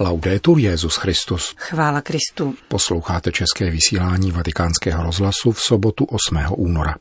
Laudetur 0.00 0.58
Jezus 0.58 0.96
Christus. 0.96 1.54
Chvála 1.56 2.00
Kristu. 2.00 2.54
Posloucháte 2.68 3.32
české 3.32 3.70
vysílání 3.70 4.32
Vatikánského 4.32 5.02
rozhlasu 5.02 5.52
v 5.52 5.60
sobotu 5.60 6.04
8. 6.04 6.38
února. 6.56 6.94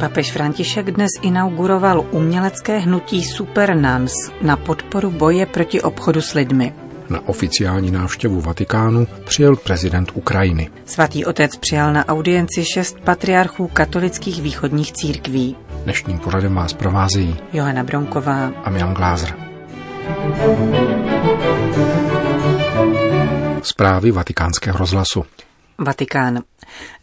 Papež 0.00 0.32
František 0.32 0.90
dnes 0.90 1.10
inauguroval 1.22 2.06
umělecké 2.10 2.78
hnutí 2.78 3.24
Supernans 3.24 4.12
na 4.40 4.56
podporu 4.56 5.10
boje 5.10 5.46
proti 5.46 5.82
obchodu 5.82 6.20
s 6.20 6.34
lidmi. 6.34 6.74
Na 7.12 7.28
oficiální 7.28 7.90
návštěvu 7.90 8.40
Vatikánu 8.40 9.06
přijel 9.24 9.56
prezident 9.56 10.10
Ukrajiny. 10.14 10.70
Svatý 10.84 11.24
otec 11.24 11.56
přijal 11.56 11.92
na 11.92 12.08
audienci 12.08 12.64
šest 12.64 13.00
patriarchů 13.00 13.68
katolických 13.68 14.42
východních 14.42 14.92
církví. 14.92 15.56
Dnešním 15.84 16.18
poradem 16.18 16.54
vás 16.54 16.72
provázejí 16.72 17.36
Johana 17.52 17.84
Bronková 17.84 18.52
a 18.64 18.70
Milan 18.70 18.94
Glázer. 18.94 19.36
Zprávy 23.62 24.10
vatikánského 24.10 24.78
rozhlasu. 24.78 25.24
Vatikán. 25.84 26.42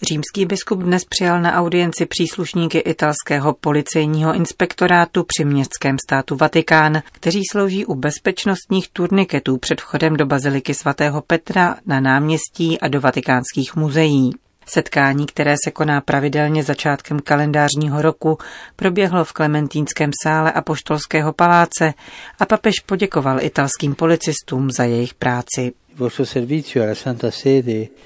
Římský 0.10 0.46
biskup 0.46 0.80
dnes 0.80 1.06
přijal 1.06 1.42
na 1.42 1.54
audienci 1.54 2.06
příslušníky 2.06 2.78
italského 2.78 3.54
policejního 3.54 4.34
inspektorátu 4.34 5.26
při 5.28 5.46
městském 5.46 5.98
státu 6.08 6.36
Vatikán, 6.36 7.02
kteří 7.12 7.42
slouží 7.52 7.86
u 7.86 7.96
bezpečnostních 7.96 8.90
turniketů 8.90 9.58
před 9.58 9.82
vchodem 9.82 10.18
do 10.18 10.26
baziliky 10.26 10.74
svatého 10.74 11.22
Petra 11.22 11.76
na 11.86 12.00
náměstí 12.00 12.80
a 12.80 12.88
do 12.88 13.02
vatikánských 13.02 13.76
muzeí. 13.76 14.32
Setkání, 14.66 15.26
které 15.26 15.56
se 15.66 15.72
koná 15.72 16.02
pravidelně 16.02 16.64
začátkem 16.64 17.20
kalendářního 17.20 18.02
roku, 18.02 18.38
proběhlo 18.76 19.26
v 19.26 19.34
Klementínském 19.34 20.12
sále 20.24 20.52
a 20.52 20.62
poštolského 20.62 21.34
paláce 21.34 21.94
a 22.40 22.46
papež 22.46 22.80
poděkoval 22.86 23.42
italským 23.42 23.96
policistům 23.96 24.72
za 24.72 24.84
jejich 24.84 25.14
práci. 25.14 25.74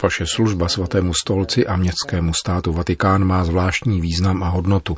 Vaše 0.03 0.25
služba 0.36 0.69
svatému 0.69 1.13
stolci 1.13 1.67
a 1.67 1.75
městskému 1.75 2.33
státu 2.33 2.73
Vatikán 2.73 3.23
má 3.23 3.45
zvláštní 3.45 4.02
význam 4.02 4.44
a 4.44 4.50
hodnotu. 4.50 4.97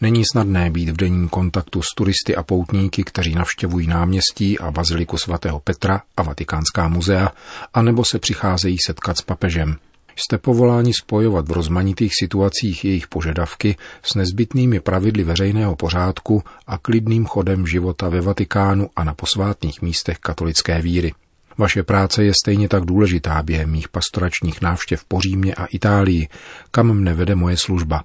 Není 0.00 0.22
snadné 0.32 0.70
být 0.70 0.88
v 0.88 0.96
denním 0.96 1.28
kontaktu 1.28 1.82
s 1.82 1.94
turisty 1.96 2.36
a 2.36 2.42
poutníky, 2.42 3.04
kteří 3.04 3.34
navštěvují 3.34 3.86
náměstí 3.86 4.58
a 4.58 4.70
baziliku 4.70 5.18
svatého 5.18 5.60
Petra 5.60 6.02
a 6.16 6.22
vatikánská 6.22 6.88
muzea, 6.88 7.32
anebo 7.74 8.04
se 8.04 8.18
přicházejí 8.18 8.76
setkat 8.86 9.18
s 9.18 9.22
papežem. 9.22 9.76
Jste 10.16 10.38
povoláni 10.38 10.92
spojovat 11.02 11.48
v 11.48 11.52
rozmanitých 11.52 12.12
situacích 12.20 12.84
jejich 12.84 13.06
požadavky 13.08 13.76
s 14.02 14.14
nezbytnými 14.14 14.80
pravidly 14.80 15.24
veřejného 15.24 15.76
pořádku 15.76 16.42
a 16.66 16.78
klidným 16.78 17.26
chodem 17.26 17.66
života 17.66 18.08
ve 18.08 18.20
Vatikánu 18.20 18.90
a 18.96 19.04
na 19.04 19.14
posvátných 19.14 19.82
místech 19.82 20.18
katolické 20.18 20.82
víry. 20.82 21.12
Vaše 21.58 21.82
práce 21.82 22.24
je 22.24 22.32
stejně 22.42 22.68
tak 22.68 22.84
důležitá 22.84 23.42
během 23.42 23.70
mých 23.70 23.88
pastoračních 23.88 24.60
návštěv 24.60 25.04
po 25.04 25.20
Římě 25.20 25.54
a 25.54 25.64
Itálii, 25.64 26.28
kam 26.70 26.92
mne 26.92 27.14
vede 27.14 27.34
moje 27.34 27.56
služba. 27.56 28.04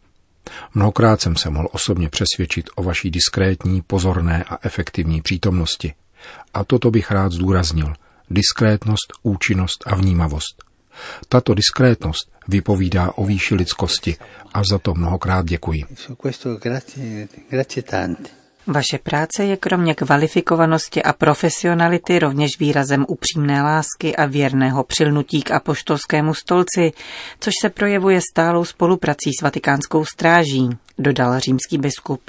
Mnohokrát 0.73 1.21
jsem 1.21 1.35
se 1.35 1.49
mohl 1.49 1.67
osobně 1.71 2.09
přesvědčit 2.09 2.69
o 2.75 2.83
vaší 2.83 3.11
diskrétní, 3.11 3.81
pozorné 3.81 4.43
a 4.43 4.57
efektivní 4.61 5.21
přítomnosti. 5.21 5.93
A 6.53 6.63
toto 6.63 6.91
bych 6.91 7.11
rád 7.11 7.31
zdůraznil. 7.31 7.93
Diskrétnost, 8.29 9.13
účinnost 9.23 9.83
a 9.87 9.95
vnímavost. 9.95 10.63
Tato 11.29 11.53
diskrétnost 11.53 12.31
vypovídá 12.47 13.11
o 13.15 13.25
výši 13.25 13.55
lidskosti 13.55 14.15
a 14.53 14.63
za 14.63 14.79
to 14.79 14.93
mnohokrát 14.93 15.45
děkuji. 15.45 15.85
Vaše 18.69 18.97
práce 19.03 19.45
je 19.45 19.57
kromě 19.57 19.95
kvalifikovanosti 19.95 21.03
a 21.03 21.13
profesionality 21.13 22.19
rovněž 22.19 22.59
výrazem 22.59 23.05
upřímné 23.07 23.61
lásky 23.61 24.15
a 24.15 24.25
věrného 24.25 24.83
přilnutí 24.83 25.41
k 25.41 25.51
apoštolskému 25.51 26.33
stolci, 26.33 26.91
což 27.39 27.53
se 27.61 27.69
projevuje 27.69 28.21
stálou 28.31 28.65
spoluprací 28.65 29.31
s 29.39 29.41
vatikánskou 29.41 30.05
stráží, 30.05 30.69
dodal 30.97 31.39
římský 31.39 31.77
biskup. 31.77 32.21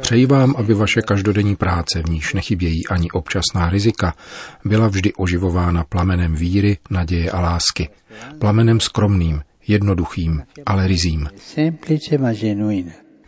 Přeji 0.00 0.26
vám, 0.26 0.54
aby 0.56 0.74
vaše 0.74 1.02
každodenní 1.02 1.56
práce, 1.56 2.02
v 2.06 2.10
níž 2.10 2.34
nechybějí 2.34 2.86
ani 2.86 3.10
občasná 3.10 3.70
rizika, 3.70 4.14
byla 4.64 4.88
vždy 4.88 5.12
oživována 5.12 5.84
plamenem 5.84 6.34
víry, 6.34 6.78
naděje 6.90 7.30
a 7.30 7.40
lásky. 7.40 7.88
Plamenem 8.38 8.80
skromným, 8.80 9.42
jednoduchým, 9.70 10.42
ale 10.66 10.86
rizím. 10.86 11.28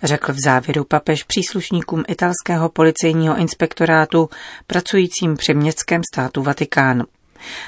Řekl 0.03 0.33
v 0.33 0.41
závěru 0.45 0.85
papež 0.85 1.23
příslušníkům 1.23 2.05
italského 2.09 2.69
policejního 2.69 3.37
inspektorátu 3.37 4.29
pracujícím 4.67 5.37
při 5.37 5.55
městském 5.55 6.03
státu 6.13 6.43
Vatikán. 6.43 7.05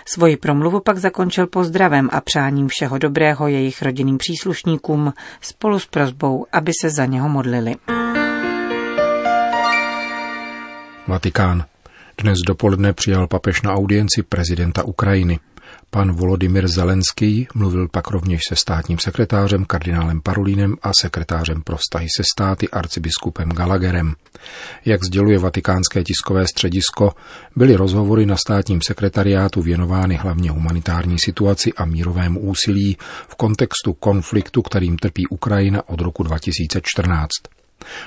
Svoji 0.08 0.36
promluvu 0.36 0.80
pak 0.80 0.98
zakončil 0.98 1.46
pozdravem 1.46 2.08
a 2.12 2.20
přáním 2.20 2.68
všeho 2.68 2.98
dobrého 2.98 3.48
jejich 3.48 3.82
rodinným 3.82 4.18
příslušníkům 4.18 5.12
spolu 5.40 5.78
s 5.78 5.86
prozbou, 5.86 6.46
aby 6.52 6.72
se 6.80 6.90
za 6.90 7.04
něho 7.04 7.28
modlili. 7.28 7.74
Vatikán. 11.06 11.64
Dnes 12.18 12.38
dopoledne 12.46 12.92
přijal 12.92 13.26
papež 13.26 13.62
na 13.62 13.72
audienci 13.72 14.22
prezidenta 14.22 14.82
Ukrajiny. 14.82 15.38
Pan 15.94 16.12
Volodymyr 16.12 16.68
Zelenský 16.68 17.48
mluvil 17.54 17.88
pak 17.88 18.10
rovněž 18.10 18.40
se 18.48 18.56
státním 18.56 18.98
sekretářem 18.98 19.64
kardinálem 19.64 20.20
Parolínem 20.20 20.76
a 20.82 20.90
sekretářem 21.00 21.62
pro 21.62 21.76
vztahy 21.76 22.06
se 22.16 22.22
státy 22.34 22.68
arcibiskupem 22.68 23.48
Gallagherem. 23.48 24.14
Jak 24.84 25.04
sděluje 25.04 25.38
vatikánské 25.38 26.04
tiskové 26.04 26.46
středisko, 26.46 27.12
byly 27.56 27.76
rozhovory 27.76 28.26
na 28.26 28.36
státním 28.36 28.82
sekretariátu 28.82 29.62
věnovány 29.62 30.16
hlavně 30.16 30.50
humanitární 30.50 31.18
situaci 31.18 31.72
a 31.72 31.84
mírovému 31.84 32.40
úsilí 32.40 32.96
v 33.28 33.34
kontextu 33.34 33.92
konfliktu, 33.92 34.62
kterým 34.62 34.96
trpí 34.96 35.26
Ukrajina 35.26 35.88
od 35.88 36.00
roku 36.00 36.22
2014. 36.22 37.30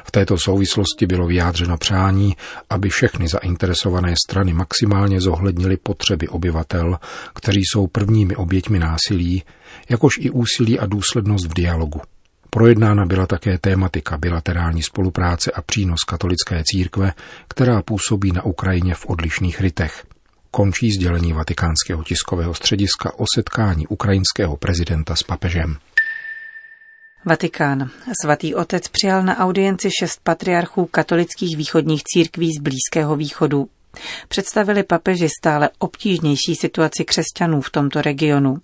V 0.04 0.12
této 0.12 0.38
souvislosti 0.38 1.08
bylo 1.08 1.28
vyjádřeno 1.28 1.78
přání, 1.78 2.36
aby 2.70 2.90
všechny 2.90 3.28
zainteresované 3.28 4.14
strany 4.28 4.54
maximálně 4.54 5.22
zohlednili 5.22 5.78
potřeby 5.78 6.28
obyvatel, 6.28 7.00
kteří 7.34 7.62
jsou 7.72 7.88
prvními 7.88 8.36
oběťmi 8.36 8.80
násilí, 8.80 9.44
jakož 9.90 10.14
i 10.20 10.30
úsilí 10.30 10.80
a 10.80 10.86
důslednost 10.86 11.46
v 11.46 11.54
dialogu. 11.54 12.02
Projednána 12.50 13.06
byla 13.06 13.28
také 13.28 13.58
tématika 13.58 14.18
bilaterální 14.18 14.84
spolupráce 14.84 15.52
a 15.52 15.62
přínos 15.62 16.04
katolické 16.08 16.64
církve, 16.66 17.14
která 17.48 17.82
působí 17.82 18.32
na 18.32 18.46
Ukrajině 18.46 18.96
v 18.96 19.06
odlišných 19.06 19.62
rytech. 19.62 20.06
Končí 20.52 20.92
sdělení 20.92 21.34
vatikánského 21.34 22.04
tiskového 22.04 22.54
střediska 22.54 23.12
o 23.20 23.26
setkání 23.36 23.88
ukrajinského 23.88 24.58
prezidenta 24.58 25.16
s 25.16 25.24
papežem. 25.24 25.78
Vatikán. 27.28 27.90
Svatý 28.24 28.56
otec 28.56 28.88
přijal 28.88 29.24
na 29.24 29.38
audienci 29.38 29.90
šest 30.00 30.20
patriarchů 30.24 30.86
katolických 30.86 31.58
východních 31.58 32.04
církví 32.04 32.52
z 32.54 32.62
Blízkého 32.62 33.16
východu. 33.16 33.70
Představili 34.28 34.84
papeži 34.84 35.28
stále 35.40 35.70
obtížnější 35.80 36.56
situaci 36.56 37.06
křesťanů 37.06 37.62
v 37.62 37.70
tomto 37.70 38.02
regionu. 38.02 38.58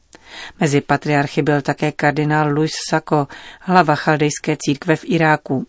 Mezi 0.59 0.81
patriarchy 0.81 1.41
byl 1.41 1.62
také 1.62 1.91
kardinál 1.91 2.53
Luis 2.53 2.72
Sako, 2.90 3.28
hlava 3.59 3.96
chaldejské 3.96 4.57
církve 4.59 4.95
v 4.95 5.06
Iráku. 5.06 5.68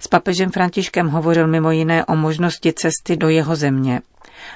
S 0.00 0.08
papežem 0.08 0.50
Františkem 0.50 1.08
hovořil 1.08 1.46
mimo 1.46 1.70
jiné 1.70 2.04
o 2.04 2.16
možnosti 2.16 2.72
cesty 2.72 3.16
do 3.16 3.28
jeho 3.28 3.56
země. 3.56 4.00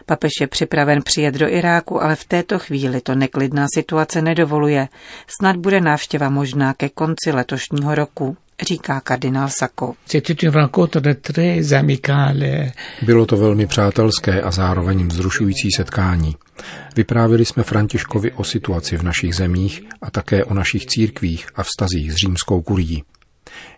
Papež 0.06 0.31
je 0.41 0.47
připraven 0.47 1.03
přijet 1.03 1.34
do 1.34 1.49
Iráku, 1.49 2.03
ale 2.03 2.17
v 2.17 2.25
této 2.25 2.59
chvíli 2.59 3.00
to 3.00 3.15
neklidná 3.15 3.67
situace 3.75 4.22
nedovoluje. 4.22 4.89
Snad 5.41 5.56
bude 5.56 5.81
návštěva 5.81 6.28
možná 6.28 6.75
ke 6.75 6.89
konci 6.89 7.33
letošního 7.33 7.95
roku 7.95 8.36
říká 8.63 9.01
kardinál 9.01 9.48
Sako. 9.48 9.95
Bylo 13.03 13.27
to 13.27 13.36
velmi 13.36 13.66
přátelské 13.66 14.42
a 14.42 14.51
zároveň 14.51 15.09
vzrušující 15.09 15.71
setkání. 15.77 16.37
Vyprávěli 16.97 17.45
jsme 17.45 17.63
Františkovi 17.63 18.33
o 18.33 18.45
situaci 18.45 18.97
v 18.97 19.03
našich 19.03 19.34
zemích 19.34 19.83
a 20.03 20.10
také 20.10 20.45
o 20.45 20.54
našich 20.54 20.87
církvích 20.87 21.47
a 21.54 21.63
vztazích 21.63 22.13
s 22.13 22.16
římskou 22.16 22.63
kurií. 22.63 23.03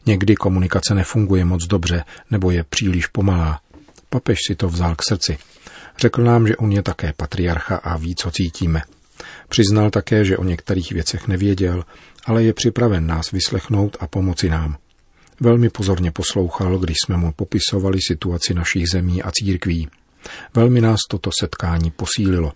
Někdy 0.06 0.34
komunikace 0.34 0.94
nefunguje 0.94 1.44
moc 1.44 1.66
dobře 1.66 2.04
nebo 2.30 2.50
je 2.50 2.64
příliš 2.64 3.06
pomalá. 3.06 3.60
Papež 4.08 4.38
si 4.46 4.54
to 4.54 4.68
vzal 4.68 4.94
k 4.94 5.02
srdci. 5.08 5.38
Řekl 5.98 6.22
nám, 6.22 6.46
že 6.46 6.56
on 6.56 6.72
je 6.72 6.82
také 6.82 7.12
patriarcha 7.16 7.76
a 7.76 7.96
ví, 7.96 8.14
co 8.14 8.30
cítíme. 8.30 8.82
Přiznal 9.48 9.90
také, 9.90 10.24
že 10.24 10.36
o 10.36 10.44
některých 10.44 10.92
věcech 10.92 11.28
nevěděl, 11.28 11.84
ale 12.24 12.44
je 12.44 12.52
připraven 12.52 13.06
nás 13.06 13.30
vyslechnout 13.32 13.96
a 14.00 14.06
pomoci 14.06 14.48
nám. 14.48 14.76
Velmi 15.40 15.70
pozorně 15.70 16.12
poslouchal, 16.12 16.78
když 16.78 16.96
jsme 17.04 17.16
mu 17.16 17.32
popisovali 17.32 17.98
situaci 18.08 18.54
našich 18.54 18.88
zemí 18.92 19.22
a 19.22 19.30
církví. 19.32 19.88
Velmi 20.54 20.80
nás 20.80 21.00
toto 21.10 21.30
setkání 21.40 21.90
posílilo. 21.90 22.52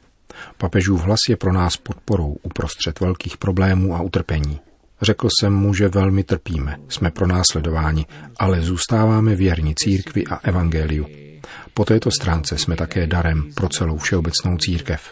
Papežův 0.58 1.02
hlas 1.02 1.20
je 1.28 1.36
pro 1.36 1.52
nás 1.52 1.76
podporou 1.76 2.36
uprostřed 2.42 3.00
velkých 3.00 3.36
problémů 3.36 3.96
a 3.96 4.02
utrpení. 4.02 4.60
Řekl 5.02 5.28
jsem 5.40 5.52
mu, 5.54 5.74
že 5.74 5.88
velmi 5.88 6.24
trpíme, 6.24 6.76
jsme 6.88 7.10
pronásledováni, 7.10 8.06
ale 8.38 8.62
zůstáváme 8.62 9.34
věrni 9.34 9.74
církvi 9.74 10.26
a 10.26 10.36
evangeliu. 10.36 11.29
Po 11.74 11.84
této 11.84 12.10
stránce 12.10 12.58
jsme 12.58 12.76
také 12.76 13.06
darem 13.06 13.52
pro 13.54 13.68
celou 13.68 13.96
všeobecnou 13.96 14.56
církev. 14.56 15.10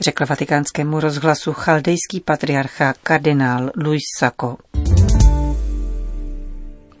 Řekl 0.00 0.26
vatikánskému 0.26 1.00
rozhlasu 1.00 1.52
chaldejský 1.52 2.20
patriarcha 2.24 2.94
kardinál 3.02 3.70
Luis 3.76 4.02
Sacco. 4.18 4.56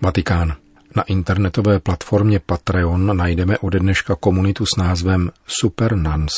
Vatikán. 0.00 0.54
Na 0.96 1.02
internetové 1.02 1.80
platformě 1.80 2.40
Patreon 2.46 3.16
najdeme 3.16 3.58
ode 3.58 3.78
dneška 3.78 4.14
komunitu 4.14 4.64
s 4.66 4.76
názvem 4.78 5.30
Super 5.46 5.96
Nuns. 5.96 6.32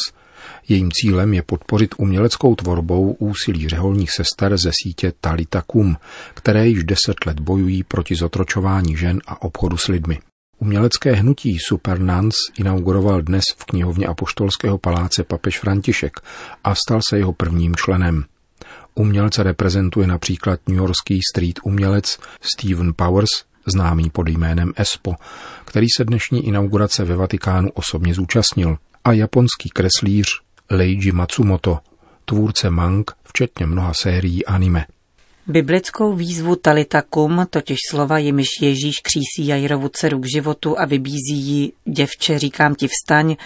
Jejím 0.68 0.90
cílem 0.92 1.34
je 1.34 1.42
podpořit 1.42 1.94
uměleckou 1.98 2.54
tvorbou 2.54 3.12
úsilí 3.18 3.68
řeholních 3.68 4.10
sester 4.10 4.56
ze 4.56 4.70
sítě 4.82 5.12
Talita 5.20 5.62
Kum, 5.62 5.96
které 6.34 6.68
již 6.68 6.84
deset 6.84 7.26
let 7.26 7.40
bojují 7.40 7.82
proti 7.82 8.14
zotročování 8.14 8.96
žen 8.96 9.20
a 9.26 9.42
obchodu 9.42 9.76
s 9.76 9.88
lidmi. 9.88 10.18
Umělecké 10.58 11.12
hnutí 11.12 11.58
Super 11.58 12.00
Nuns 12.00 12.34
inauguroval 12.58 13.22
dnes 13.22 13.44
v 13.56 13.64
knihovně 13.64 14.06
Apoštolského 14.06 14.78
paláce 14.78 15.24
papež 15.24 15.58
František 15.58 16.20
a 16.64 16.74
stal 16.74 17.00
se 17.08 17.18
jeho 17.18 17.32
prvním 17.32 17.76
členem. 17.76 18.24
Umělce 18.94 19.42
reprezentuje 19.42 20.06
například 20.06 20.60
newyorský 20.68 21.20
street 21.32 21.60
umělec 21.64 22.18
Steven 22.40 22.92
Powers, 22.96 23.30
známý 23.66 24.10
pod 24.10 24.28
jménem 24.28 24.72
Espo, 24.76 25.14
který 25.64 25.86
se 25.96 26.04
dnešní 26.04 26.46
inaugurace 26.46 27.04
ve 27.04 27.16
Vatikánu 27.16 27.70
osobně 27.74 28.14
zúčastnil, 28.14 28.78
a 29.08 29.12
japonský 29.12 29.68
kreslíř 29.68 30.26
Leiji 30.70 31.12
Matsumoto, 31.12 31.78
tvůrce 32.24 32.70
mang, 32.70 33.10
včetně 33.24 33.66
mnoha 33.66 33.92
sérií 34.02 34.46
anime. 34.46 34.86
Biblickou 35.46 36.12
výzvu 36.14 36.56
Talitakum, 36.56 37.46
totiž 37.50 37.76
slova 37.90 38.18
jimiž 38.18 38.48
Ježíš 38.62 39.00
křísí 39.00 39.46
Jairovu 39.46 39.88
dceru 39.88 40.18
k 40.20 40.26
životu 40.34 40.80
a 40.80 40.84
vybízí 40.84 41.36
ji, 41.36 41.72
děvče, 41.84 42.38
říkám 42.38 42.74
ti 42.74 42.88
vstaň, 42.88 43.36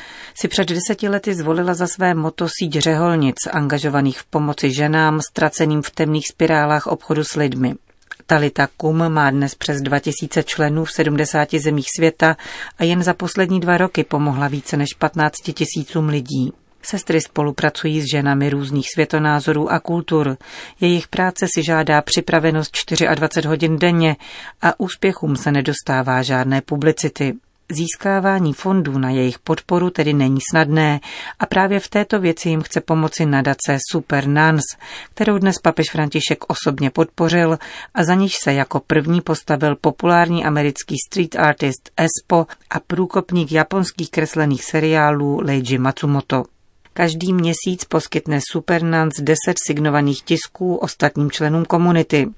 si 0.41 0.49
před 0.49 0.69
deseti 0.69 1.09
lety 1.09 1.35
zvolila 1.35 1.75
za 1.75 1.87
své 1.87 2.15
moto 2.15 2.47
síť 2.49 2.79
řeholnic, 2.79 3.37
angažovaných 3.53 4.21
v 4.21 4.25
pomoci 4.25 4.73
ženám 4.73 5.21
ztraceným 5.31 5.83
v 5.83 5.91
temných 5.91 6.29
spirálách 6.33 6.87
obchodu 6.87 7.25
s 7.25 7.35
lidmi. 7.35 7.75
Talita 8.27 8.69
Kum 8.77 9.09
má 9.09 9.31
dnes 9.31 9.55
přes 9.55 9.81
2000 9.81 10.43
členů 10.43 10.85
v 10.85 10.93
70 10.93 11.55
zemích 11.55 11.87
světa 11.97 12.37
a 12.79 12.85
jen 12.85 13.03
za 13.03 13.15
poslední 13.15 13.61
dva 13.61 13.77
roky 13.77 14.05
pomohla 14.05 14.49
více 14.49 14.77
než 14.77 14.95
15 14.99 15.35
tisícům 15.55 16.09
lidí. 16.09 16.53
Sestry 16.83 17.21
spolupracují 17.21 18.01
s 18.01 18.11
ženami 18.13 18.51
různých 18.51 18.87
světonázorů 18.95 19.73
a 19.73 19.81
kultur. 19.81 20.37
Jejich 20.81 21.09
práce 21.09 21.47
si 21.55 21.63
žádá 21.67 22.03
připravenost 22.03 22.73
24 23.15 23.49
hodin 23.49 23.79
denně 23.79 24.17
a 24.63 24.81
úspěchům 24.81 25.37
se 25.37 25.53
nedostává 25.53 26.23
žádné 26.23 26.61
publicity. 26.61 27.35
Získávání 27.73 28.53
fondů 28.53 28.99
na 28.99 29.11
jejich 29.11 29.39
podporu 29.39 29.91
tedy 29.91 30.13
není 30.13 30.39
snadné 30.51 31.01
a 31.39 31.47
právě 31.47 31.81
v 31.81 31.89
této 31.89 32.21
věci 32.21 32.49
jim 32.49 32.63
chce 32.63 32.81
pomoci 32.81 33.27
nadace 33.27 33.79
Super 33.91 34.27
Nuns, 34.27 34.63
kterou 35.15 35.39
dnes 35.39 35.59
papež 35.59 35.91
František 35.91 36.45
osobně 36.49 36.91
podpořil 36.91 37.59
a 37.95 38.05
za 38.05 38.15
níž 38.15 38.33
se 38.43 38.53
jako 38.53 38.81
první 38.81 39.21
postavil 39.21 39.77
populární 39.77 40.45
americký 40.45 40.97
street 41.09 41.37
artist 41.37 41.91
Espo 41.97 42.47
a 42.71 42.81
průkopník 42.81 43.53
japonských 43.53 44.11
kreslených 44.11 44.65
seriálů 44.65 45.41
Leiji 45.45 45.79
Matsumoto. 45.79 46.45
Každý 46.95 47.33
měsíc 47.33 47.85
poskytne 47.89 48.39
Supernans 48.51 49.15
10 49.21 49.37
signovaných 49.67 50.23
tisků 50.23 50.77
ostatním 50.77 51.31
členům 51.31 51.65
komunity. 51.65 52.29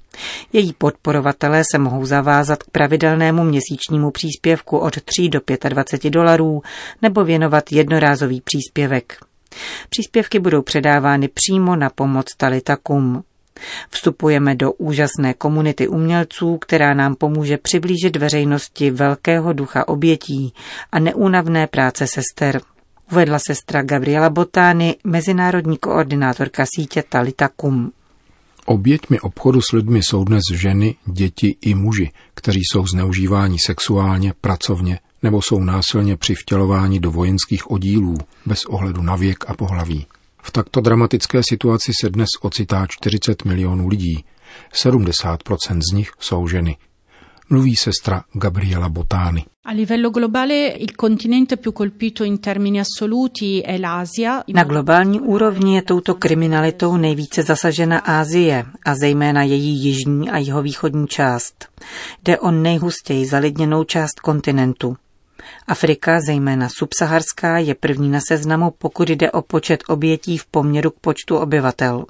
Její 0.53 0.73
podporovatelé 0.73 1.63
se 1.71 1.77
mohou 1.77 2.05
zavázat 2.05 2.63
k 2.63 2.69
pravidelnému 2.69 3.43
měsíčnímu 3.43 4.11
příspěvku 4.11 4.77
od 4.77 5.01
3 5.01 5.29
do 5.29 5.39
25 5.69 6.11
dolarů 6.11 6.61
nebo 7.01 7.23
věnovat 7.23 7.71
jednorázový 7.71 8.41
příspěvek. 8.41 9.17
Příspěvky 9.89 10.39
budou 10.39 10.61
předávány 10.61 11.27
přímo 11.27 11.75
na 11.75 11.89
pomoc 11.89 12.25
Talitakum. 12.37 13.23
Vstupujeme 13.89 14.55
do 14.55 14.71
úžasné 14.71 15.33
komunity 15.33 15.87
umělců, 15.87 16.57
která 16.57 16.93
nám 16.93 17.15
pomůže 17.15 17.57
přiblížit 17.57 18.15
veřejnosti 18.15 18.91
velkého 18.91 19.53
ducha 19.53 19.87
obětí 19.87 20.53
a 20.91 20.99
neúnavné 20.99 21.67
práce 21.67 22.07
sester 22.07 22.61
uvedla 23.11 23.39
sestra 23.47 23.81
Gabriela 23.83 24.29
Botány, 24.29 24.95
mezinárodní 25.03 25.77
koordinátorka 25.77 26.65
sítě 26.75 27.03
Talitakum. 27.09 27.91
Oběťmi 28.65 29.19
obchodu 29.19 29.61
s 29.61 29.71
lidmi 29.71 29.99
jsou 30.03 30.23
dnes 30.23 30.41
ženy, 30.53 30.95
děti 31.05 31.57
i 31.61 31.75
muži, 31.75 32.11
kteří 32.33 32.61
jsou 32.71 32.87
zneužíváni 32.87 33.57
sexuálně, 33.59 34.33
pracovně 34.41 34.99
nebo 35.23 35.41
jsou 35.41 35.59
násilně 35.59 36.17
přivtělováni 36.17 36.99
do 36.99 37.11
vojenských 37.11 37.71
oddílů 37.71 38.17
bez 38.45 38.65
ohledu 38.65 39.01
na 39.01 39.15
věk 39.15 39.43
a 39.47 39.53
pohlaví. 39.53 40.05
V 40.41 40.51
takto 40.51 40.81
dramatické 40.81 41.41
situaci 41.49 41.91
se 42.01 42.09
dnes 42.09 42.29
ocitá 42.41 42.87
40 42.89 43.45
milionů 43.45 43.87
lidí. 43.87 44.25
70% 44.83 45.79
z 45.91 45.93
nich 45.93 46.11
jsou 46.19 46.47
ženy 46.47 46.77
mluví 47.49 47.75
sestra 47.75 48.23
Gabriela 48.33 48.89
Botány. 48.89 49.45
A 49.67 49.71
livello 49.71 50.11
globale 50.11 50.67
il 50.67 50.95
continente 50.95 51.57
più 51.57 51.71
colpito 51.71 52.23
in 52.23 52.39
termini 52.39 52.79
assoluti 52.79 53.61
è 53.61 53.77
l'Asia. 53.77 54.43
Na 54.53 54.63
globální 54.63 55.19
úrovni 55.19 55.75
je 55.75 55.81
touto 55.81 56.15
kriminalitou 56.15 56.97
nejvíce 56.97 57.43
zasažena 57.43 57.97
Asie 57.97 58.65
a 58.85 58.95
zejména 58.95 59.43
její 59.43 59.83
jižní 59.83 60.29
a 60.29 60.37
jihovýchodní 60.37 61.07
část. 61.07 61.65
Jde 62.23 62.39
o 62.39 62.51
nejhustěji 62.51 63.25
zalidněnou 63.25 63.83
část 63.83 64.19
kontinentu. 64.19 64.97
Afrika, 65.67 66.21
zejména 66.21 66.69
subsaharská, 66.69 67.57
je 67.57 67.75
první 67.75 68.09
na 68.09 68.19
seznamu, 68.27 68.71
pokud 68.77 69.09
jde 69.09 69.31
o 69.31 69.41
počet 69.41 69.83
obětí 69.87 70.37
v 70.37 70.45
poměru 70.45 70.91
k 70.91 70.99
počtu 70.99 71.37
obyvatel. 71.37 72.05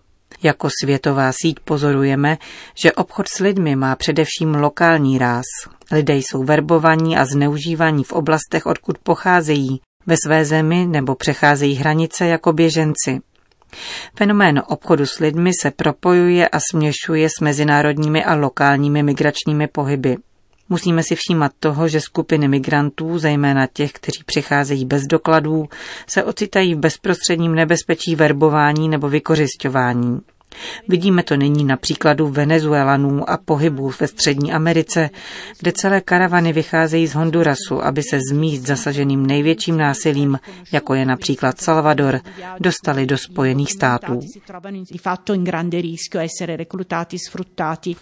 Jako 0.46 0.70
světová 0.82 1.32
síť 1.42 1.60
pozorujeme, 1.60 2.38
že 2.76 2.92
obchod 2.92 3.28
s 3.28 3.40
lidmi 3.40 3.76
má 3.76 3.96
především 3.96 4.56
lokální 4.56 5.18
ráz. 5.18 5.46
Lidé 5.92 6.16
jsou 6.16 6.44
verbovaní 6.44 7.18
a 7.18 7.26
zneužívaní 7.26 8.04
v 8.04 8.12
oblastech, 8.12 8.66
odkud 8.66 8.98
pocházejí, 8.98 9.82
ve 10.06 10.16
své 10.26 10.46
zemi 10.46 10.86
nebo 10.86 11.16
přecházejí 11.16 11.76
hranice 11.76 12.26
jako 12.26 12.54
běženci. 12.54 13.22
Fenomén 14.18 14.64
obchodu 14.68 15.06
s 15.06 15.20
lidmi 15.20 15.52
se 15.62 15.72
propojuje 15.72 16.50
a 16.50 16.60
směšuje 16.72 17.30
s 17.30 17.42
mezinárodními 17.42 18.24
a 18.24 18.36
lokálními 18.36 19.04
migračními 19.04 19.68
pohyby. 19.68 20.18
Musíme 20.70 21.04
si 21.04 21.16
všímat 21.16 21.52
toho, 21.60 21.88
že 21.88 22.02
skupiny 22.02 22.48
migrantů, 22.48 23.18
zejména 23.18 23.68
těch, 23.74 23.92
kteří 23.92 24.24
přicházejí 24.25 24.86
bez 24.86 25.04
dokladů, 25.04 25.66
se 26.08 26.24
ocitají 26.24 26.75
v 26.75 26.80
bezprostředním 26.80 27.56
nebezpečí 27.56 28.16
verbování 28.16 28.90
nebo 28.90 29.10
vykořišťování. 29.10 30.20
Vidíme 30.88 31.24
to 31.24 31.36
nyní 31.36 31.64
na 31.64 31.78
příkladu 31.78 32.28
Venezuelanů 32.28 33.30
a 33.30 33.38
pohybů 33.38 33.92
ve 34.00 34.08
Střední 34.08 34.54
Americe, 34.54 35.10
kde 35.60 35.72
celé 35.72 36.02
karavany 36.02 36.54
vycházejí 36.54 37.08
z 37.08 37.16
Hondurasu, 37.16 37.84
aby 37.84 38.02
se 38.10 38.20
z 38.30 38.32
míst 38.32 38.62
zasaženým 38.62 39.26
největším 39.26 39.78
násilím, 39.78 40.40
jako 40.72 40.94
je 40.94 41.06
například 41.06 41.62
Salvador, 41.62 42.20
dostali 42.60 43.06
do 43.06 43.18
Spojených 43.18 43.72
států. 43.72 44.20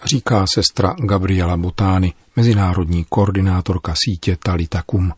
Říká 0.05 0.45
sestra 0.53 0.95
Gabriela 0.99 1.57
Botány, 1.57 2.13
mezinárodní 2.35 3.05
koordinátorka 3.09 3.93
sítě 4.05 4.37
Talitakum. 4.43 5.11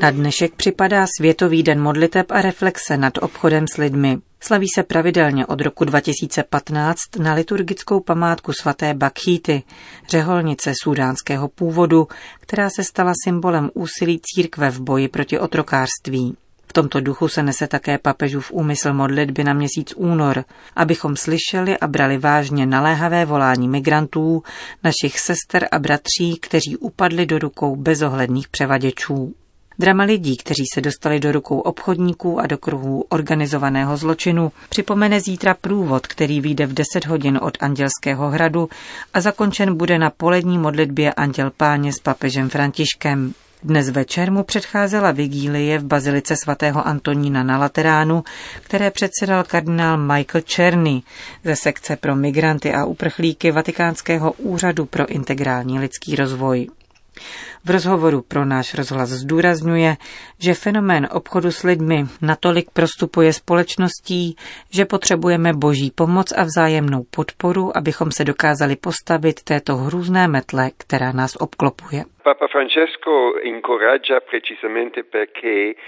Na 0.00 0.10
dnešek 0.10 0.54
připadá 0.54 1.06
Světový 1.16 1.62
den 1.62 1.80
modliteb 1.80 2.30
a 2.30 2.42
reflexe 2.42 2.96
nad 2.96 3.18
obchodem 3.18 3.68
s 3.74 3.76
lidmi. 3.76 4.18
Slaví 4.40 4.66
se 4.74 4.82
pravidelně 4.82 5.46
od 5.46 5.60
roku 5.60 5.84
2015 5.84 6.98
na 7.18 7.34
liturgickou 7.34 8.00
památku 8.00 8.52
svaté 8.52 8.94
Bakhíty, 8.94 9.62
řeholnice 10.08 10.72
sudánského 10.82 11.48
původu, 11.48 12.08
která 12.40 12.70
se 12.70 12.84
stala 12.84 13.12
symbolem 13.24 13.70
úsilí 13.74 14.20
církve 14.22 14.70
v 14.70 14.80
boji 14.80 15.08
proti 15.08 15.38
otrokářství. 15.38 16.36
V 16.66 16.72
tomto 16.72 17.00
duchu 17.00 17.28
se 17.28 17.42
nese 17.42 17.66
také 17.66 17.98
papežův 17.98 18.52
úmysl 18.52 18.92
modlitby 18.92 19.44
na 19.44 19.52
měsíc 19.52 19.94
únor, 19.96 20.44
abychom 20.76 21.16
slyšeli 21.16 21.78
a 21.78 21.86
brali 21.86 22.18
vážně 22.18 22.66
naléhavé 22.66 23.24
volání 23.24 23.68
migrantů, 23.68 24.42
našich 24.84 25.20
sester 25.20 25.68
a 25.72 25.78
bratří, 25.78 26.36
kteří 26.42 26.76
upadli 26.76 27.26
do 27.26 27.38
rukou 27.38 27.76
bezohledných 27.76 28.48
převaděčů. 28.48 29.34
Drama 29.80 30.04
lidí, 30.04 30.36
kteří 30.36 30.64
se 30.74 30.80
dostali 30.80 31.20
do 31.20 31.32
rukou 31.32 31.58
obchodníků 31.58 32.40
a 32.40 32.46
do 32.46 32.58
kruhů 32.58 33.04
organizovaného 33.08 33.96
zločinu, 33.96 34.52
připomene 34.68 35.20
zítra 35.20 35.54
průvod, 35.54 36.06
který 36.06 36.40
vyjde 36.40 36.66
v 36.66 36.72
10 36.72 37.06
hodin 37.06 37.38
od 37.42 37.58
Andělského 37.60 38.30
hradu 38.30 38.68
a 39.14 39.20
zakončen 39.20 39.76
bude 39.76 39.98
na 39.98 40.10
polední 40.10 40.58
modlitbě 40.58 41.12
Anděl 41.12 41.50
Páně 41.56 41.92
s 41.92 41.98
papežem 41.98 42.48
Františkem. 42.48 43.32
Dnes 43.62 43.90
večer 43.90 44.32
mu 44.32 44.42
předcházela 44.42 45.10
vigílie 45.10 45.78
v 45.78 45.84
bazilice 45.84 46.36
svatého 46.36 46.86
Antonína 46.86 47.42
na 47.42 47.58
Lateránu, 47.58 48.24
které 48.62 48.90
předsedal 48.90 49.44
kardinál 49.44 49.98
Michael 49.98 50.42
Czerny 50.42 51.02
ze 51.44 51.56
sekce 51.56 51.96
pro 51.96 52.16
migranty 52.16 52.74
a 52.74 52.84
uprchlíky 52.84 53.50
Vatikánského 53.50 54.32
úřadu 54.32 54.86
pro 54.86 55.06
integrální 55.06 55.78
lidský 55.78 56.16
rozvoj. 56.16 56.68
V 57.64 57.70
rozhovoru 57.70 58.22
pro 58.22 58.44
náš 58.44 58.74
rozhlas 58.74 59.08
zdůrazňuje, 59.08 59.96
že 60.38 60.54
fenomén 60.54 61.08
obchodu 61.12 61.50
s 61.50 61.62
lidmi 61.62 62.04
natolik 62.22 62.70
prostupuje 62.70 63.32
společností, 63.32 64.36
že 64.70 64.84
potřebujeme 64.84 65.52
boží 65.52 65.90
pomoc 65.94 66.32
a 66.32 66.42
vzájemnou 66.42 67.04
podporu, 67.10 67.76
abychom 67.76 68.12
se 68.12 68.24
dokázali 68.24 68.76
postavit 68.76 69.42
této 69.42 69.76
hrůzné 69.76 70.28
metle, 70.28 70.70
která 70.76 71.12
nás 71.12 71.36
obklopuje. 71.40 72.04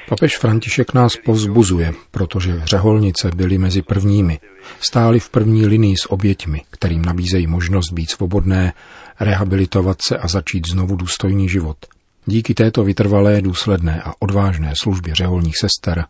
Papež 0.09 0.39
František 0.39 0.95
nás 0.95 1.17
povzbuzuje, 1.17 1.93
protože 2.11 2.53
řeholnice 2.65 3.31
byly 3.37 3.59
mezi 3.59 3.83
prvními. 3.83 4.39
Stáli 4.81 5.21
v 5.21 5.31
první 5.31 5.67
linii 5.67 5.97
s 5.97 6.11
oběťmi, 6.11 6.61
kterým 6.71 7.05
nabízejí 7.05 7.47
možnost 7.47 7.93
být 7.93 8.11
svobodné, 8.11 8.73
rehabilitovat 9.23 9.99
se 10.09 10.17
a 10.17 10.29
začít 10.29 10.69
znovu 10.69 10.97
důstojný 10.97 11.49
život. 11.49 11.77
Díky 12.27 12.55
této 12.55 12.85
vytrvalé, 12.85 13.43
důsledné 13.43 14.03
a 14.03 14.13
odvážné 14.19 14.73
službě 14.83 15.15
řeholních 15.15 15.55
sester 15.61 16.05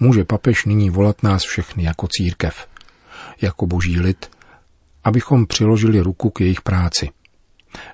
může 0.00 0.24
papež 0.24 0.64
nyní 0.64 0.90
volat 0.90 1.22
nás 1.22 1.42
všechny 1.42 1.84
jako 1.84 2.08
církev, 2.10 2.66
jako 3.40 3.66
boží 3.66 4.00
lid, 4.00 4.30
abychom 5.04 5.46
přiložili 5.46 6.00
ruku 6.00 6.30
k 6.30 6.40
jejich 6.40 6.60
práci. 6.60 7.10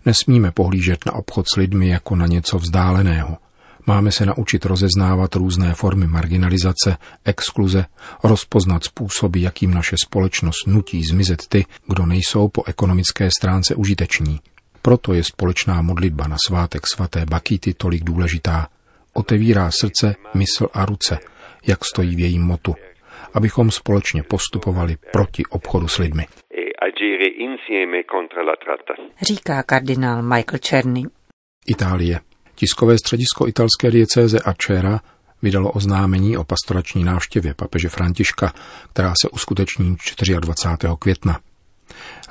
Nesmíme 0.07 0.50
pohlížet 0.50 1.07
na 1.07 1.12
obchod 1.12 1.47
s 1.54 1.57
lidmi 1.57 1.88
jako 1.88 2.16
na 2.16 2.26
něco 2.26 2.59
vzdáleného. 2.59 3.37
Máme 3.87 4.12
se 4.12 4.26
naučit 4.26 4.64
rozeznávat 4.64 5.35
různé 5.35 5.75
formy 5.75 6.07
marginalizace, 6.07 6.97
exkluze, 7.25 7.87
rozpoznat 8.25 8.85
způsoby, 8.85 9.43
jakým 9.43 9.75
naše 9.75 9.97
společnost 10.04 10.66
nutí 10.66 11.02
zmizet 11.11 11.47
ty, 11.49 11.64
kdo 11.88 12.07
nejsou 12.07 12.49
po 12.49 12.62
ekonomické 12.66 13.28
stránce 13.38 13.75
užiteční. 13.75 14.40
Proto 14.85 15.14
je 15.14 15.25
společná 15.25 15.83
modlitba 15.83 16.29
na 16.29 16.37
svátek 16.47 16.87
svaté 16.87 17.26
Bakity 17.31 17.75
tolik 17.75 18.05
důležitá. 18.05 18.67
Otevírá 19.12 19.71
srdce, 19.71 20.14
mysl 20.35 20.69
a 20.73 20.85
ruce, 20.85 21.19
jak 21.67 21.85
stojí 21.85 22.17
v 22.17 22.21
jejím 22.21 22.43
motu, 22.43 22.75
abychom 23.35 23.71
společně 23.71 24.23
postupovali 24.23 24.97
proti 25.12 25.43
obchodu 25.50 25.88
s 25.88 25.99
lidmi. 25.99 26.26
Říká 29.23 29.62
kardinál 29.62 30.23
Michael 30.23 30.59
Czerny. 30.59 31.03
Itálie. 31.67 32.21
Tiskové 32.55 32.99
středisko 32.99 33.49
italské 33.49 33.91
diecéze 33.91 34.38
Acera 34.41 35.00
vydalo 35.43 35.73
oznámení 35.73 36.37
o 36.37 36.45
pastorační 36.45 37.05
návštěvě 37.05 37.55
papeže 37.55 37.88
Františka, 37.88 38.53
která 38.93 39.12
se 39.23 39.29
uskuteční 39.29 39.97
24. 40.41 40.95
května. 40.99 41.41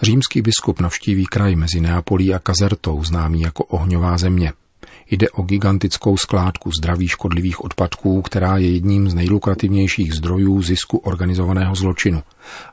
Římský 0.01 0.41
biskup 0.41 0.79
navštíví 0.79 1.25
kraj 1.25 1.55
mezi 1.55 1.81
Neapolí 1.81 2.33
a 2.33 2.39
Kazertou, 2.39 3.03
známý 3.03 3.41
jako 3.41 3.63
ohňová 3.63 4.17
země. 4.17 4.53
Jde 5.12 5.29
o 5.29 5.41
gigantickou 5.41 6.17
skládku 6.17 6.72
zdravých 6.79 7.12
škodlivých 7.12 7.63
odpadků, 7.63 8.22
která 8.22 8.57
je 8.57 8.72
jedním 8.72 9.10
z 9.10 9.13
nejlukrativnějších 9.13 10.13
zdrojů 10.13 10.62
zisku 10.62 10.98
organizovaného 10.98 11.75
zločinu 11.75 12.24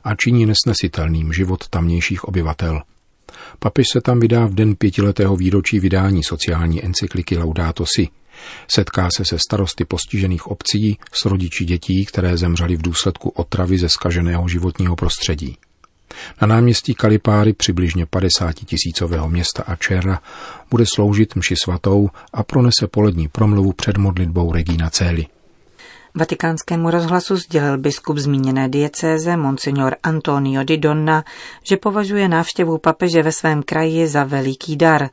a 0.03 0.15
činí 0.15 0.45
nesnesitelným 0.45 1.33
život 1.33 1.67
tamnějších 1.69 2.23
obyvatel. 2.23 2.81
Papež 3.59 3.87
se 3.93 4.01
tam 4.01 4.19
vydá 4.19 4.45
v 4.45 4.53
den 4.53 4.75
pětiletého 4.75 5.35
výročí 5.35 5.79
vydání 5.79 6.23
sociální 6.23 6.85
encykliky 6.85 7.37
Laudato 7.37 7.85
Si. 7.85 8.07
Setká 8.75 9.09
se 9.17 9.25
se 9.25 9.39
starosty 9.39 9.85
postižených 9.85 10.47
obcí 10.47 10.97
s 11.13 11.25
rodiči 11.25 11.65
dětí, 11.65 12.05
které 12.05 12.37
zemřely 12.37 12.75
v 12.75 12.81
důsledku 12.81 13.29
otravy 13.29 13.77
ze 13.77 13.89
skaženého 13.89 14.47
životního 14.47 14.95
prostředí. 14.95 15.57
Na 16.41 16.47
náměstí 16.47 16.93
Kalipáry 16.93 17.53
přibližně 17.53 18.05
50 18.05 18.55
tisícového 18.55 19.29
města 19.29 19.63
Ačera 19.63 20.19
bude 20.69 20.85
sloužit 20.93 21.35
mši 21.35 21.55
svatou 21.63 22.09
a 22.33 22.43
pronese 22.43 22.87
polední 22.87 23.27
promluvu 23.27 23.73
před 23.73 23.97
modlitbou 23.97 24.51
Regina 24.51 24.89
Cély. 24.89 25.25
Vatikánskému 26.15 26.91
rozhlasu 26.91 27.35
sdělil 27.35 27.77
biskup 27.77 28.17
zmíněné 28.17 28.69
diecéze 28.69 29.37
Monsignor 29.37 29.95
Antonio 30.03 30.63
di 30.63 30.77
Donna, 30.77 31.23
že 31.63 31.77
považuje 31.77 32.27
návštěvu 32.27 32.77
papeže 32.77 33.23
ve 33.23 33.31
svém 33.31 33.63
kraji 33.63 34.07
za 34.07 34.23
veliký 34.23 34.75
dar 34.75 35.09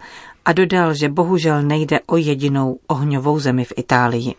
a 0.48 0.52
dodal, 0.52 0.94
že 0.94 1.08
bohužel 1.08 1.62
nejde 1.62 2.00
o 2.06 2.16
jedinou 2.16 2.78
ohňovou 2.88 3.38
zemi 3.38 3.64
v 3.64 3.72
Itálii. 3.76 4.34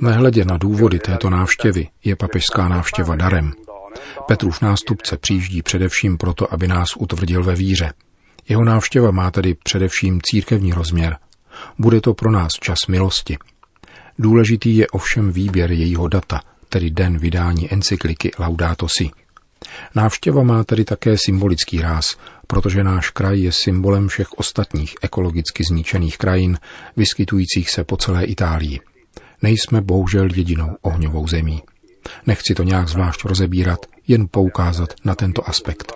Nehledě 0.00 0.44
na 0.44 0.56
důvody 0.58 0.98
této 0.98 1.30
návštěvy 1.30 1.88
je 2.04 2.16
papežská 2.16 2.68
návštěva 2.68 3.16
darem. 3.16 3.50
Petrův 4.26 4.62
nástupce 4.62 5.16
přijíždí 5.16 5.62
především 5.62 6.18
proto, 6.18 6.54
aby 6.54 6.68
nás 6.68 6.96
utvrdil 6.96 7.44
ve 7.44 7.54
víře. 7.54 7.92
Jeho 8.48 8.64
návštěva 8.64 9.10
má 9.10 9.30
tedy 9.30 9.54
především 9.64 10.20
církevní 10.22 10.72
rozměr. 10.72 11.16
Bude 11.78 12.00
to 12.00 12.14
pro 12.14 12.30
nás 12.30 12.52
čas 12.52 12.78
milosti. 12.88 13.36
Důležitý 14.18 14.76
je 14.76 14.86
ovšem 14.86 15.32
výběr 15.32 15.72
jejího 15.72 16.08
data, 16.08 16.40
tedy 16.68 16.90
den 16.90 17.18
vydání 17.18 17.72
encykliky 17.72 18.30
Laudato 18.38 18.86
Si. 18.88 19.10
Návštěva 19.94 20.42
má 20.42 20.64
tedy 20.64 20.84
také 20.84 21.14
symbolický 21.26 21.80
ráz, 21.80 22.16
protože 22.52 22.84
náš 22.84 23.10
kraj 23.10 23.40
je 23.40 23.52
symbolem 23.52 24.08
všech 24.08 24.32
ostatních 24.32 24.94
ekologicky 25.02 25.64
zničených 25.64 26.18
krajin, 26.18 26.58
vyskytujících 26.96 27.70
se 27.70 27.84
po 27.84 27.96
celé 27.96 28.24
Itálii. 28.24 28.80
Nejsme 29.42 29.80
bohužel 29.80 30.28
jedinou 30.34 30.76
ohňovou 30.82 31.26
zemí. 31.26 31.62
Nechci 32.26 32.54
to 32.54 32.62
nějak 32.62 32.88
zvlášť 32.88 33.24
rozebírat, 33.24 33.78
jen 34.08 34.26
poukázat 34.30 34.88
na 35.04 35.14
tento 35.14 35.48
aspekt. 35.48 35.92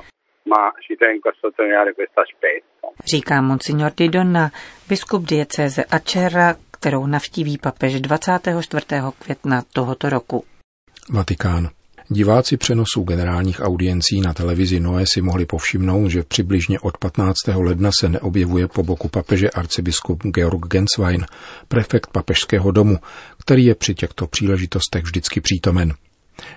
Říká 3.07 3.41
monsignor 3.41 3.93
Di 3.97 4.09
Donna, 4.09 4.51
biskup 4.89 5.23
diecéze 5.23 5.85
Acera, 5.85 6.55
kterou 6.71 7.07
navštíví 7.07 7.59
papež 7.59 8.01
24. 8.01 8.87
května 9.19 9.63
tohoto 9.73 10.11
roku. 10.11 10.45
Vatikán. 11.13 11.75
Diváci 12.09 12.57
přenosů 12.57 13.03
generálních 13.03 13.61
audiencí 13.61 14.21
na 14.21 14.35
televizi 14.35 14.81
Noé 14.81 15.05
si 15.15 15.23
mohli 15.23 15.47
povšimnout, 15.47 16.11
že 16.11 16.23
přibližně 16.23 16.81
od 16.81 16.99
15. 16.99 17.37
ledna 17.55 17.91
se 18.01 18.09
neobjevuje 18.09 18.69
po 18.69 18.83
boku 18.83 19.09
papeže 19.09 19.51
arcibiskup 19.51 20.23
Georg 20.23 20.67
Genswein, 20.67 21.27
prefekt 21.69 22.11
papežského 22.13 22.71
domu, 22.71 22.99
který 23.39 23.65
je 23.65 23.75
při 23.75 23.95
těchto 23.95 24.27
příležitostech 24.27 25.05
vždycky 25.05 25.41
přítomen. 25.41 25.95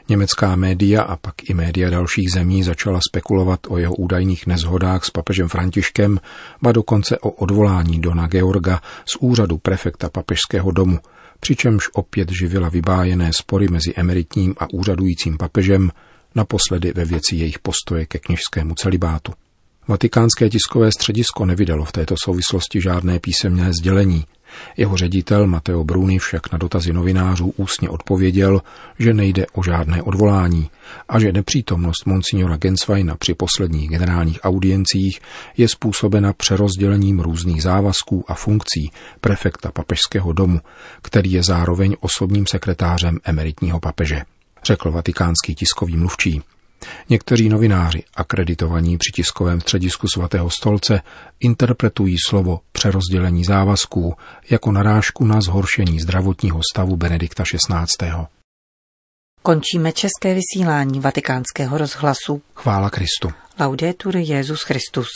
Německá 0.10 0.56
média 0.56 1.02
a 1.02 1.16
pak 1.16 1.50
i 1.50 1.54
média 1.54 1.90
dalších 1.90 2.32
zemí 2.34 2.64
začala 2.64 3.00
spekulovat 3.10 3.60
o 3.68 3.78
jeho 3.78 3.96
údajných 3.96 4.48
nezhodách 4.48 5.06
s 5.06 5.10
papežem 5.10 5.48
Františkem, 5.48 6.20
ba 6.62 6.72
dokonce 6.72 7.20
o 7.20 7.30
odvolání 7.30 8.02
Dona 8.02 8.28
Georga 8.28 8.82
z 9.06 9.16
úřadu 9.20 9.58
prefekta 9.58 10.10
papežského 10.10 10.72
domu, 10.72 11.00
přičemž 11.40 11.90
opět 11.94 12.32
živila 12.32 12.70
vybájené 12.70 13.34
spory 13.34 13.68
mezi 13.68 13.94
emeritním 13.96 14.56
a 14.58 14.68
úřadujícím 14.74 15.38
papežem, 15.38 15.92
naposledy 16.36 16.94
ve 16.96 17.06
věci 17.06 17.36
jejich 17.36 17.60
postoje 17.60 18.06
ke 18.06 18.20
kněžskému 18.20 18.76
celibátu. 18.76 19.34
Vatikánské 19.88 20.50
tiskové 20.50 20.92
středisko 20.92 21.46
nevydalo 21.46 21.86
v 21.86 21.92
této 21.92 22.16
souvislosti 22.24 22.82
žádné 22.82 23.20
písemné 23.20 23.72
sdělení, 23.74 24.26
jeho 24.78 24.98
ředitel 24.98 25.48
Mateo 25.48 25.84
Bruni 25.84 26.20
však 26.20 26.52
na 26.52 26.58
dotazy 26.58 26.94
novinářů 26.94 27.54
ústně 27.58 27.90
odpověděl, 27.90 28.62
že 29.00 29.14
nejde 29.14 29.46
o 29.54 29.64
žádné 29.64 30.02
odvolání 30.04 30.70
a 31.10 31.20
že 31.20 31.32
nepřítomnost 31.32 32.06
monsignora 32.06 32.58
Gensweina 32.58 33.16
při 33.16 33.34
posledních 33.34 33.90
generálních 33.90 34.40
audiencích 34.44 35.20
je 35.58 35.68
způsobena 35.68 36.34
přerozdělením 36.34 37.20
různých 37.20 37.64
závazků 37.64 38.26
a 38.28 38.34
funkcí 38.34 38.92
prefekta 39.22 39.72
papežského 39.72 40.34
domu, 40.34 40.60
který 41.02 41.32
je 41.32 41.44
zároveň 41.44 41.96
osobním 42.00 42.48
sekretářem 42.48 43.18
emeritního 43.24 43.80
papeže, 43.80 44.22
řekl 44.64 44.92
vatikánský 44.92 45.56
tiskový 45.56 45.98
mluvčí. 45.98 46.42
Někteří 47.10 47.50
novináři, 47.50 48.04
akreditovaní 48.16 48.98
při 48.98 49.12
tiskovém 49.12 49.62
středisku 49.62 50.08
svatého 50.08 50.50
stolce, 50.50 51.02
interpretují 51.40 52.16
slovo 52.28 52.60
přerozdělení 52.72 53.44
závazků 53.44 54.16
jako 54.50 54.72
narážku 54.72 55.26
na 55.26 55.42
zhoršení 55.42 56.00
zdravotního 56.00 56.60
stavu 56.74 56.96
Benedikta 56.96 57.44
XVI. 57.44 58.12
Končíme 59.42 59.92
české 59.92 60.36
vysílání 60.36 61.00
vatikánského 61.00 61.78
rozhlasu. 61.78 62.42
Chvála 62.56 62.90
Kristu. 62.90 63.32
Laudetur 63.60 64.18
Jezus 64.18 64.62
Christus. 64.64 65.08